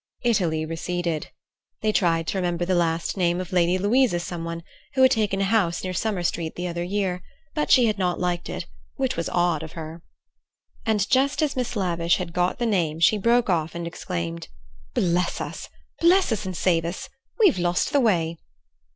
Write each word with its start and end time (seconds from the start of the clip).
Italy 0.23 0.65
receded. 0.65 1.29
They 1.81 1.91
tried 1.91 2.25
to 2.25 2.39
remember 2.39 2.65
the 2.65 2.73
last 2.73 3.17
name 3.17 3.39
of 3.39 3.51
Lady 3.51 3.77
Louisa 3.77 4.19
someone, 4.19 4.63
who 4.95 5.03
had 5.03 5.11
taken 5.11 5.39
a 5.39 5.43
house 5.43 5.83
near 5.83 5.93
Summer 5.93 6.23
Street 6.23 6.55
the 6.55 6.67
other 6.67 6.81
year, 6.83 7.21
but 7.53 7.69
she 7.69 7.85
had 7.85 7.99
not 7.99 8.19
liked 8.19 8.49
it, 8.49 8.65
which 8.95 9.15
was 9.15 9.29
odd 9.29 9.61
of 9.61 9.73
her. 9.73 10.01
And 10.87 11.07
just 11.07 11.43
as 11.43 11.55
Miss 11.55 11.75
Lavish 11.75 12.17
had 12.17 12.33
got 12.33 12.57
the 12.57 12.65
name, 12.65 12.99
she 12.99 13.19
broke 13.19 13.47
off 13.47 13.75
and 13.75 13.85
exclaimed: 13.85 14.47
"Bless 14.95 15.39
us! 15.39 15.69
Bless 15.99 16.31
us 16.31 16.47
and 16.47 16.57
save 16.57 16.83
us! 16.83 17.07
We've 17.39 17.59
lost 17.59 17.91
the 17.93 17.99
way." 17.99 18.39